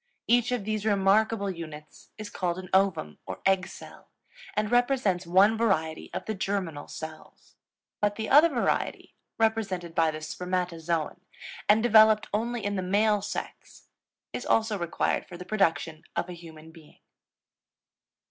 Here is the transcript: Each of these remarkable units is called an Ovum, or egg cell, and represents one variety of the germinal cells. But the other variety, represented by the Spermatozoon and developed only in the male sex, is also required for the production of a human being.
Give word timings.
Each 0.25 0.51
of 0.51 0.63
these 0.65 0.83
remarkable 0.83 1.51
units 1.51 2.09
is 2.17 2.31
called 2.31 2.57
an 2.57 2.69
Ovum, 2.73 3.19
or 3.27 3.39
egg 3.45 3.67
cell, 3.67 4.09
and 4.55 4.71
represents 4.71 5.27
one 5.27 5.55
variety 5.55 6.09
of 6.11 6.25
the 6.25 6.33
germinal 6.33 6.87
cells. 6.87 7.53
But 8.01 8.15
the 8.15 8.27
other 8.27 8.49
variety, 8.49 9.13
represented 9.37 9.93
by 9.93 10.09
the 10.09 10.21
Spermatozoon 10.21 11.21
and 11.69 11.83
developed 11.83 12.29
only 12.33 12.65
in 12.65 12.77
the 12.77 12.81
male 12.81 13.21
sex, 13.21 13.89
is 14.33 14.43
also 14.43 14.75
required 14.75 15.27
for 15.27 15.37
the 15.37 15.45
production 15.45 16.01
of 16.15 16.29
a 16.29 16.33
human 16.33 16.71
being. 16.71 16.97